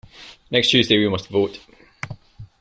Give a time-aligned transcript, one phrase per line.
[0.49, 1.59] Next Tuesday we must vote.